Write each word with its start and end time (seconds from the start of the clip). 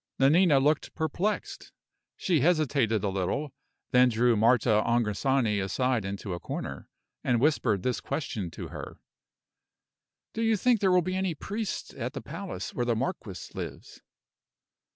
Nanina 0.17 0.59
looked 0.59 0.95
perplexed. 0.95 1.71
She 2.17 2.39
hesitated 2.41 3.03
a 3.03 3.09
little, 3.09 3.53
then 3.91 4.09
drew 4.09 4.35
Marta 4.35 4.81
Angrisani 4.83 5.59
away 5.59 6.09
into 6.09 6.33
a 6.33 6.39
corner, 6.39 6.89
and 7.23 7.39
whispered 7.39 7.83
this 7.83 8.01
question 8.01 8.49
to 8.49 8.69
her: 8.69 8.97
"Do 10.33 10.41
you 10.41 10.57
think 10.57 10.79
there 10.79 10.91
will 10.91 11.03
be 11.03 11.15
any 11.15 11.35
priests 11.35 11.93
at 11.95 12.13
the 12.13 12.21
palace 12.23 12.73
where 12.73 12.85
the 12.87 12.95
marquis 12.95 13.51
lives?" 13.53 14.01